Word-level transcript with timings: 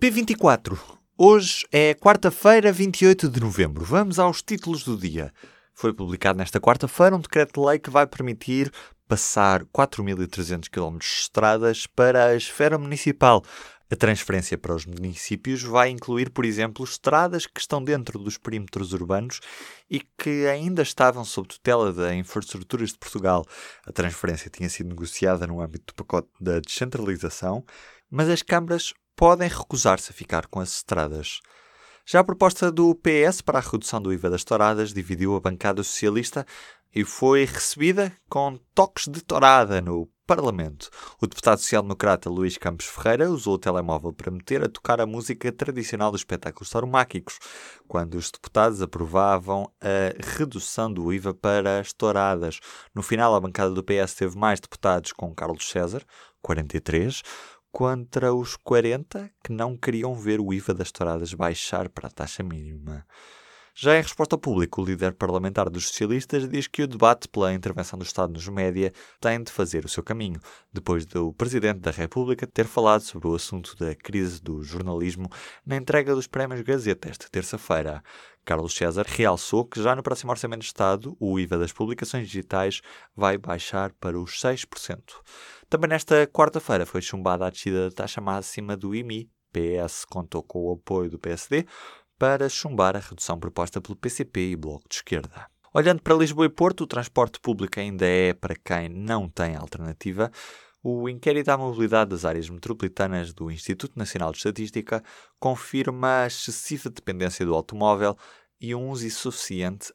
P24. 0.00 0.78
Hoje 1.14 1.66
é 1.70 1.92
quarta-feira, 1.92 2.72
28 2.72 3.28
de 3.28 3.38
novembro. 3.38 3.84
Vamos 3.84 4.18
aos 4.18 4.40
títulos 4.40 4.82
do 4.82 4.96
dia. 4.96 5.30
Foi 5.74 5.92
publicado 5.92 6.38
nesta 6.38 6.58
quarta-feira 6.58 7.14
um 7.14 7.20
decreto-lei 7.20 7.78
que 7.78 7.90
vai 7.90 8.06
permitir 8.06 8.72
passar 9.06 9.62
4.300 9.66 10.70
km 10.70 10.96
de 10.96 11.04
estradas 11.04 11.86
para 11.86 12.28
a 12.28 12.34
esfera 12.34 12.78
municipal. 12.78 13.44
A 13.90 13.96
transferência 13.96 14.56
para 14.56 14.74
os 14.74 14.86
municípios 14.86 15.62
vai 15.62 15.90
incluir, 15.90 16.30
por 16.30 16.46
exemplo, 16.46 16.82
estradas 16.82 17.46
que 17.46 17.60
estão 17.60 17.84
dentro 17.84 18.18
dos 18.18 18.38
perímetros 18.38 18.94
urbanos 18.94 19.40
e 19.90 20.00
que 20.00 20.46
ainda 20.46 20.80
estavam 20.80 21.26
sob 21.26 21.46
tutela 21.46 21.92
da 21.92 22.14
Infraestruturas 22.14 22.92
de 22.92 22.98
Portugal. 22.98 23.44
A 23.86 23.92
transferência 23.92 24.48
tinha 24.48 24.70
sido 24.70 24.88
negociada 24.88 25.46
no 25.46 25.60
âmbito 25.60 25.92
do 25.92 25.94
pacote 25.94 26.30
da 26.40 26.58
descentralização, 26.58 27.62
mas 28.10 28.30
as 28.30 28.40
câmaras 28.40 28.94
podem 29.16 29.48
recusar-se 29.48 30.10
a 30.10 30.14
ficar 30.14 30.46
com 30.46 30.60
as 30.60 30.76
estradas. 30.76 31.40
Já 32.06 32.20
a 32.20 32.24
proposta 32.24 32.72
do 32.72 32.94
PS 32.94 33.40
para 33.40 33.58
a 33.58 33.62
redução 33.62 34.00
do 34.00 34.12
IVA 34.12 34.30
das 34.30 34.42
touradas 34.42 34.92
dividiu 34.92 35.36
a 35.36 35.40
bancada 35.40 35.82
socialista 35.82 36.44
e 36.94 37.04
foi 37.04 37.44
recebida 37.44 38.12
com 38.28 38.58
toques 38.74 39.06
de 39.06 39.22
tourada 39.22 39.80
no 39.80 40.08
Parlamento. 40.26 40.90
O 41.20 41.26
deputado 41.26 41.58
social-democrata 41.58 42.30
Luís 42.30 42.56
Campos 42.56 42.86
Ferreira 42.86 43.28
usou 43.28 43.54
o 43.54 43.58
telemóvel 43.58 44.12
para 44.12 44.30
meter 44.30 44.62
a 44.62 44.68
tocar 44.68 45.00
a 45.00 45.06
música 45.06 45.50
tradicional 45.50 46.12
dos 46.12 46.20
espetáculos 46.20 46.70
tauromáquicos, 46.70 47.38
quando 47.88 48.14
os 48.14 48.30
deputados 48.30 48.80
aprovavam 48.80 49.68
a 49.80 50.36
redução 50.36 50.92
do 50.92 51.12
IVA 51.12 51.34
para 51.34 51.80
as 51.80 51.92
touradas. 51.92 52.60
No 52.94 53.02
final, 53.02 53.34
a 53.34 53.40
bancada 53.40 53.72
do 53.72 53.82
PS 53.82 54.14
teve 54.14 54.38
mais 54.38 54.60
deputados 54.60 55.12
com 55.12 55.34
Carlos 55.34 55.68
César, 55.68 56.04
43, 56.42 57.22
contra 57.72 58.34
os 58.34 58.56
40 58.56 59.30
que 59.42 59.52
não 59.52 59.76
queriam 59.76 60.14
ver 60.14 60.40
o 60.40 60.52
IVA 60.52 60.74
das 60.74 60.90
touradas 60.90 61.34
baixar 61.34 61.88
para 61.88 62.08
a 62.08 62.10
taxa 62.10 62.42
mínima. 62.42 63.06
Já 63.74 63.96
em 63.96 64.02
resposta 64.02 64.34
ao 64.34 64.38
público, 64.38 64.82
o 64.82 64.84
líder 64.84 65.14
parlamentar 65.14 65.70
dos 65.70 65.88
socialistas 65.88 66.48
diz 66.48 66.66
que 66.66 66.82
o 66.82 66.86
debate 66.86 67.28
pela 67.28 67.54
intervenção 67.54 67.98
do 67.98 68.04
Estado 68.04 68.32
nos 68.32 68.46
média 68.48 68.92
tem 69.20 69.42
de 69.42 69.50
fazer 69.50 69.84
o 69.84 69.88
seu 69.88 70.02
caminho, 70.02 70.40
depois 70.72 71.06
do 71.06 71.32
Presidente 71.32 71.80
da 71.80 71.90
República 71.90 72.46
ter 72.46 72.66
falado 72.66 73.00
sobre 73.00 73.28
o 73.28 73.34
assunto 73.34 73.74
da 73.76 73.94
crise 73.94 74.42
do 74.42 74.62
jornalismo 74.62 75.30
na 75.64 75.76
entrega 75.76 76.14
dos 76.14 76.26
prémios 76.26 76.60
Gazeta 76.62 77.08
esta 77.08 77.28
terça-feira. 77.30 78.02
Carlos 78.50 78.74
César 78.74 79.06
realçou 79.06 79.64
que 79.64 79.80
já 79.80 79.94
no 79.94 80.02
próximo 80.02 80.32
Orçamento 80.32 80.62
de 80.62 80.66
Estado 80.66 81.16
o 81.20 81.38
IVA 81.38 81.56
das 81.56 81.72
publicações 81.72 82.26
digitais 82.26 82.80
vai 83.14 83.38
baixar 83.38 83.92
para 83.92 84.18
os 84.18 84.32
6%. 84.42 84.98
Também 85.68 85.88
nesta 85.88 86.26
quarta-feira 86.26 86.84
foi 86.84 87.00
chumbada 87.00 87.46
a 87.46 87.50
descida 87.50 87.88
da 87.88 87.94
taxa 87.94 88.20
máxima 88.20 88.76
do 88.76 88.92
IMI. 88.92 89.30
PS 89.52 90.04
contou 90.04 90.42
com 90.42 90.64
o 90.64 90.72
apoio 90.72 91.08
do 91.08 91.16
PSD 91.16 91.64
para 92.18 92.48
chumbar 92.48 92.96
a 92.96 92.98
redução 92.98 93.38
proposta 93.38 93.80
pelo 93.80 93.94
PCP 93.94 94.50
e 94.50 94.56
Bloco 94.56 94.88
de 94.88 94.96
Esquerda. 94.96 95.46
Olhando 95.72 96.02
para 96.02 96.16
Lisboa 96.16 96.46
e 96.46 96.50
Porto, 96.50 96.80
o 96.80 96.88
transporte 96.88 97.38
público 97.38 97.78
ainda 97.78 98.04
é 98.04 98.34
para 98.34 98.56
quem 98.56 98.88
não 98.88 99.28
tem 99.28 99.54
alternativa. 99.54 100.28
O 100.82 101.08
inquérito 101.08 101.50
à 101.50 101.56
mobilidade 101.58 102.10
das 102.10 102.24
áreas 102.24 102.48
metropolitanas 102.48 103.32
do 103.34 103.50
Instituto 103.50 103.98
Nacional 103.98 104.32
de 104.32 104.38
Estatística 104.38 105.04
confirma 105.38 106.22
a 106.22 106.26
excessiva 106.26 106.88
dependência 106.88 107.44
do 107.46 107.54
automóvel 107.54 108.16
e 108.60 108.74
um 108.74 108.90
uso 108.90 109.06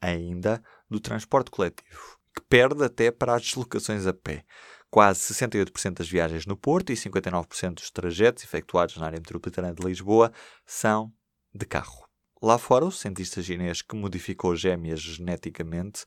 ainda 0.00 0.62
do 0.88 0.98
transporte 0.98 1.50
coletivo, 1.50 2.18
que 2.34 2.42
perde 2.48 2.84
até 2.84 3.10
para 3.10 3.34
as 3.34 3.42
deslocações 3.42 4.06
a 4.06 4.12
pé. 4.12 4.44
Quase 4.90 5.34
68% 5.34 5.98
das 5.98 6.08
viagens 6.08 6.46
no 6.46 6.56
Porto 6.56 6.90
e 6.90 6.96
59% 6.96 7.74
dos 7.74 7.90
trajetos 7.90 8.44
efetuados 8.44 8.96
na 8.96 9.06
área 9.06 9.18
metropolitana 9.18 9.74
de 9.74 9.84
Lisboa 9.84 10.32
são 10.64 11.12
de 11.54 11.66
carro. 11.66 12.06
Lá 12.40 12.58
fora, 12.58 12.84
o 12.84 12.92
cientista 12.92 13.42
chinês 13.42 13.82
que 13.82 13.96
modificou 13.96 14.54
gêmeas 14.54 15.00
geneticamente 15.00 16.04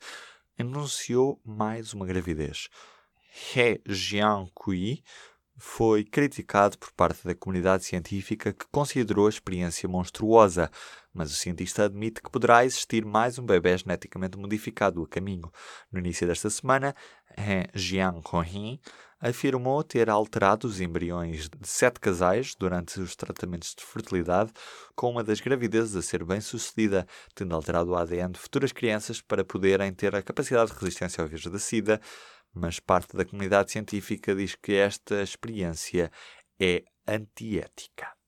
anunciou 0.58 1.40
mais 1.44 1.92
uma 1.92 2.06
gravidez. 2.06 2.68
He 3.54 3.80
Jiankui 3.86 5.02
foi 5.56 6.04
criticado 6.04 6.78
por 6.78 6.90
parte 6.92 7.24
da 7.24 7.34
comunidade 7.34 7.84
científica 7.84 8.52
que 8.52 8.64
considerou 8.72 9.26
a 9.26 9.30
experiência 9.30 9.88
monstruosa, 9.88 10.70
mas 11.12 11.30
o 11.32 11.34
cientista 11.34 11.84
admite 11.84 12.22
que 12.22 12.30
poderá 12.30 12.64
existir 12.64 13.04
mais 13.04 13.38
um 13.38 13.44
bebê 13.44 13.76
geneticamente 13.76 14.38
modificado 14.38 15.02
a 15.02 15.08
caminho. 15.08 15.50
No 15.90 15.98
início 15.98 16.26
desta 16.26 16.48
semana, 16.50 16.94
He 17.36 17.68
Jiankui 17.74 18.80
afirmou 19.20 19.84
ter 19.84 20.08
alterado 20.08 20.66
os 20.66 20.80
embriões 20.80 21.48
de 21.48 21.68
sete 21.68 22.00
casais 22.00 22.54
durante 22.58 22.98
os 23.00 23.14
tratamentos 23.14 23.74
de 23.74 23.84
fertilidade, 23.84 24.50
com 24.96 25.10
uma 25.10 25.22
das 25.22 25.40
gravidezes 25.40 25.94
a 25.94 26.02
ser 26.02 26.24
bem 26.24 26.40
sucedida, 26.40 27.06
tendo 27.34 27.54
alterado 27.54 27.90
o 27.90 27.96
ADN 27.96 28.32
de 28.32 28.38
futuras 28.38 28.72
crianças 28.72 29.20
para 29.20 29.44
poderem 29.44 29.92
ter 29.92 30.16
a 30.16 30.22
capacidade 30.22 30.72
de 30.72 30.78
resistência 30.78 31.20
ao 31.20 31.28
vírus 31.28 31.46
da 31.46 31.58
SIDA, 31.58 32.00
mas 32.54 32.80
parte 32.80 33.14
da 33.16 33.24
comunidade 33.24 33.70
científica 33.70 34.34
diz 34.34 34.54
que 34.54 34.72
esta 34.72 35.22
experiência 35.22 36.10
é 36.58 36.82
antiética. 37.06 38.19